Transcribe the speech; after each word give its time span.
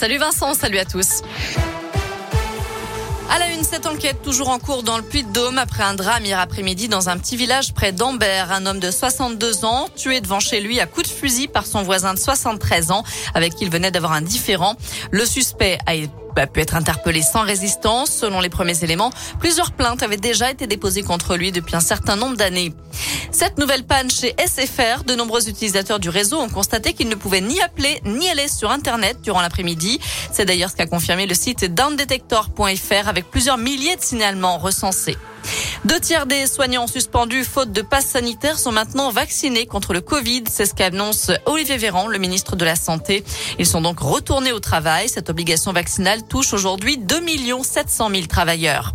Salut 0.00 0.18
Vincent, 0.18 0.54
salut 0.54 0.78
à 0.78 0.84
tous. 0.84 1.22
À 3.28 3.40
la 3.40 3.48
une, 3.48 3.64
cette 3.64 3.84
enquête 3.84 4.22
toujours 4.22 4.48
en 4.48 4.60
cours 4.60 4.84
dans 4.84 4.96
le 4.96 5.02
Puy-de-Dôme 5.02 5.58
après 5.58 5.82
un 5.82 5.94
drame 5.94 6.24
hier 6.24 6.38
après-midi 6.38 6.86
dans 6.86 7.08
un 7.08 7.18
petit 7.18 7.36
village 7.36 7.74
près 7.74 7.90
d'Ambert. 7.90 8.52
Un 8.52 8.66
homme 8.66 8.78
de 8.78 8.92
62 8.92 9.64
ans 9.64 9.88
tué 9.96 10.20
devant 10.20 10.38
chez 10.38 10.60
lui 10.60 10.78
à 10.78 10.86
coups 10.86 11.08
de 11.08 11.12
fusil 11.12 11.48
par 11.48 11.66
son 11.66 11.82
voisin 11.82 12.14
de 12.14 12.18
73 12.20 12.92
ans 12.92 13.02
avec 13.34 13.56
qui 13.56 13.64
il 13.64 13.70
venait 13.72 13.90
d'avoir 13.90 14.12
un 14.12 14.22
différend. 14.22 14.76
Le 15.10 15.26
suspect 15.26 15.78
a 15.84 15.96
été 15.96 16.12
a 16.38 16.46
pu 16.46 16.60
être 16.60 16.74
interpellé 16.74 17.22
sans 17.22 17.42
résistance. 17.42 18.10
Selon 18.10 18.40
les 18.40 18.48
premiers 18.48 18.84
éléments, 18.84 19.10
plusieurs 19.38 19.72
plaintes 19.72 20.02
avaient 20.02 20.16
déjà 20.16 20.50
été 20.50 20.66
déposées 20.66 21.02
contre 21.02 21.36
lui 21.36 21.52
depuis 21.52 21.76
un 21.76 21.80
certain 21.80 22.16
nombre 22.16 22.36
d'années. 22.36 22.72
Cette 23.30 23.58
nouvelle 23.58 23.84
panne 23.84 24.10
chez 24.10 24.34
SFR, 24.38 25.04
de 25.04 25.14
nombreux 25.14 25.48
utilisateurs 25.48 25.98
du 25.98 26.08
réseau 26.08 26.38
ont 26.38 26.48
constaté 26.48 26.92
qu'ils 26.92 27.08
ne 27.08 27.14
pouvaient 27.14 27.40
ni 27.40 27.60
appeler 27.60 28.00
ni 28.04 28.28
aller 28.28 28.48
sur 28.48 28.70
Internet 28.70 29.20
durant 29.22 29.40
l'après-midi. 29.40 30.00
C'est 30.32 30.44
d'ailleurs 30.44 30.70
ce 30.70 30.76
qu'a 30.76 30.86
confirmé 30.86 31.26
le 31.26 31.34
site 31.34 31.64
downdetector.fr 31.72 33.08
avec 33.08 33.30
plusieurs 33.30 33.58
milliers 33.58 33.96
de 33.96 34.02
signalements 34.02 34.58
recensés. 34.58 35.16
Deux 35.84 36.00
tiers 36.00 36.26
des 36.26 36.46
soignants 36.46 36.88
suspendus 36.88 37.44
faute 37.44 37.70
de 37.70 37.82
passe 37.82 38.06
sanitaire 38.06 38.58
sont 38.58 38.72
maintenant 38.72 39.10
vaccinés 39.10 39.66
contre 39.66 39.92
le 39.92 40.00
Covid. 40.00 40.44
C'est 40.50 40.66
ce 40.66 40.74
qu'annonce 40.74 41.30
Olivier 41.46 41.76
Véran, 41.76 42.08
le 42.08 42.18
ministre 42.18 42.56
de 42.56 42.64
la 42.64 42.74
Santé. 42.74 43.24
Ils 43.60 43.66
sont 43.66 43.80
donc 43.80 44.00
retournés 44.00 44.52
au 44.52 44.58
travail. 44.58 45.08
Cette 45.08 45.30
obligation 45.30 45.72
vaccinale 45.72 46.24
touche 46.24 46.52
aujourd'hui 46.52 46.98
2 46.98 47.20
700 47.62 48.10
000 48.10 48.26
travailleurs. 48.26 48.94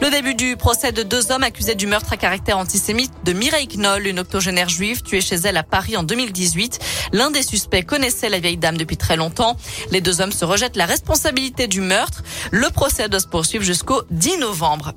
Le 0.00 0.10
début 0.10 0.34
du 0.34 0.56
procès 0.56 0.92
de 0.92 1.02
deux 1.02 1.32
hommes 1.32 1.42
accusés 1.42 1.74
du 1.74 1.88
meurtre 1.88 2.12
à 2.12 2.16
caractère 2.16 2.56
antisémite 2.56 3.12
de 3.24 3.32
Mireille 3.32 3.66
Knoll, 3.66 4.06
une 4.06 4.20
octogénaire 4.20 4.68
juive 4.68 5.02
tuée 5.02 5.20
chez 5.20 5.34
elle 5.34 5.56
à 5.56 5.64
Paris 5.64 5.96
en 5.96 6.04
2018. 6.04 6.78
L'un 7.12 7.32
des 7.32 7.42
suspects 7.42 7.84
connaissait 7.84 8.28
la 8.28 8.38
vieille 8.38 8.58
dame 8.58 8.76
depuis 8.76 8.96
très 8.96 9.16
longtemps. 9.16 9.56
Les 9.90 10.00
deux 10.00 10.20
hommes 10.20 10.30
se 10.30 10.44
rejettent 10.44 10.76
la 10.76 10.86
responsabilité 10.86 11.66
du 11.66 11.80
meurtre. 11.80 12.22
Le 12.52 12.70
procès 12.70 13.08
doit 13.08 13.18
se 13.18 13.26
poursuivre 13.26 13.64
jusqu'au 13.64 14.02
10 14.10 14.38
novembre. 14.38 14.92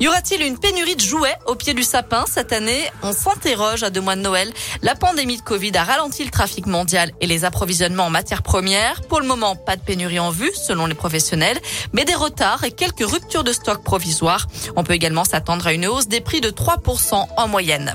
Y 0.00 0.08
aura-t-il 0.08 0.40
une 0.40 0.58
pénurie 0.58 0.96
de 0.96 1.00
jouets 1.02 1.36
au 1.46 1.54
pied 1.54 1.74
du 1.74 1.82
sapin 1.82 2.24
cette 2.26 2.54
année? 2.54 2.90
On 3.02 3.12
s'interroge 3.12 3.82
à 3.82 3.90
deux 3.90 4.00
mois 4.00 4.16
de 4.16 4.22
Noël. 4.22 4.50
La 4.80 4.94
pandémie 4.94 5.36
de 5.36 5.42
Covid 5.42 5.76
a 5.76 5.84
ralenti 5.84 6.24
le 6.24 6.30
trafic 6.30 6.64
mondial 6.64 7.12
et 7.20 7.26
les 7.26 7.44
approvisionnements 7.44 8.06
en 8.06 8.10
matières 8.10 8.42
premières. 8.42 9.02
Pour 9.02 9.20
le 9.20 9.26
moment, 9.26 9.56
pas 9.56 9.76
de 9.76 9.82
pénurie 9.82 10.18
en 10.18 10.30
vue 10.30 10.52
selon 10.54 10.86
les 10.86 10.94
professionnels, 10.94 11.60
mais 11.92 12.06
des 12.06 12.14
retards 12.14 12.64
et 12.64 12.72
quelques 12.72 13.06
ruptures 13.06 13.44
de 13.44 13.52
stock 13.52 13.84
provisoires. 13.84 14.46
On 14.74 14.84
peut 14.84 14.94
également 14.94 15.24
s'attendre 15.24 15.66
à 15.66 15.74
une 15.74 15.86
hausse 15.86 16.08
des 16.08 16.22
prix 16.22 16.40
de 16.40 16.48
3% 16.48 17.26
en 17.36 17.48
moyenne. 17.48 17.94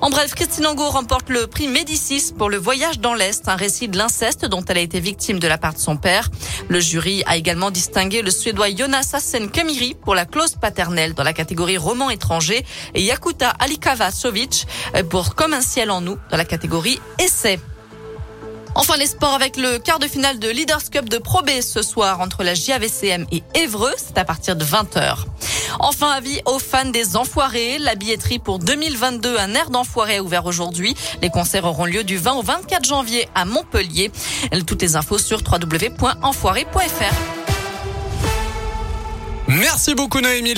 En 0.00 0.10
bref, 0.10 0.34
Christine 0.34 0.66
Angot 0.66 0.90
remporte 0.90 1.28
le 1.28 1.46
prix 1.46 1.68
Médicis 1.68 2.32
pour 2.36 2.50
le 2.50 2.56
voyage 2.56 2.98
dans 2.98 3.14
l'Est, 3.14 3.48
un 3.48 3.56
récit 3.56 3.88
de 3.88 3.96
l'inceste 3.96 4.44
dont 4.44 4.64
elle 4.64 4.78
a 4.78 4.80
été 4.80 5.00
victime 5.00 5.38
de 5.38 5.48
la 5.48 5.58
part 5.58 5.74
de 5.74 5.78
son 5.78 5.96
père. 5.96 6.28
Le 6.68 6.80
jury 6.80 7.22
a 7.26 7.36
également 7.36 7.70
distingué 7.70 8.22
le 8.22 8.30
Suédois 8.30 8.74
Jonas 8.74 9.10
Assen 9.12 9.50
Kamiri 9.50 9.94
pour 9.94 10.14
la 10.14 10.26
clause 10.26 10.56
paternelle 10.60 11.14
dans 11.14 11.24
la 11.24 11.32
catégorie 11.32 11.78
roman 11.78 12.10
étranger 12.10 12.64
et 12.94 13.02
Yakuta 13.02 13.50
Alikavasovic 13.50 14.66
pour 15.08 15.34
Comme 15.34 15.54
un 15.54 15.62
ciel 15.62 15.90
en 15.90 16.00
nous 16.00 16.18
dans 16.30 16.36
la 16.36 16.44
catégorie 16.44 17.00
essai. 17.18 17.58
Enfin, 18.74 18.96
les 18.96 19.06
sports 19.06 19.34
avec 19.34 19.58
le 19.58 19.78
quart 19.78 19.98
de 19.98 20.06
finale 20.06 20.38
de 20.38 20.48
Leaders 20.48 20.90
Cup 20.90 21.08
de 21.08 21.18
Pro 21.18 21.42
B 21.42 21.60
ce 21.60 21.82
soir 21.82 22.20
entre 22.20 22.42
la 22.42 22.54
JAVCM 22.54 23.26
et 23.30 23.42
Évreux. 23.54 23.92
C'est 23.98 24.16
à 24.16 24.24
partir 24.24 24.56
de 24.56 24.64
20h. 24.64 25.26
Enfin, 25.80 26.10
avis 26.10 26.40
aux 26.46 26.58
fans 26.58 26.84
des 26.84 27.16
Enfoirés. 27.16 27.78
La 27.78 27.94
billetterie 27.94 28.38
pour 28.38 28.58
2022, 28.58 29.36
un 29.38 29.54
air 29.54 29.70
d'enfoiré 29.70 30.20
ouvert 30.20 30.46
aujourd'hui. 30.46 30.94
Les 31.20 31.30
concerts 31.30 31.64
auront 31.64 31.86
lieu 31.86 32.04
du 32.04 32.16
20 32.16 32.34
au 32.34 32.42
24 32.42 32.84
janvier 32.84 33.28
à 33.34 33.44
Montpellier. 33.44 34.10
Toutes 34.66 34.82
les 34.82 34.96
infos 34.96 35.18
sur 35.18 35.38
www.enfoiré.fr. 35.38 37.14
Merci 39.48 39.94
beaucoup 39.94 40.20
Noémie. 40.20 40.54